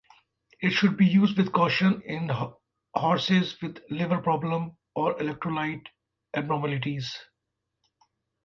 It 0.61 0.71
should 0.71 0.97
be 0.97 1.05
used 1.05 1.37
with 1.37 1.51
caution 1.51 2.01
in 2.01 2.31
horses 2.95 3.61
with 3.61 3.83
liver 3.91 4.17
problems 4.19 4.71
or 4.95 5.13
electrolyte 5.19 5.89
abnormalities. 6.35 7.15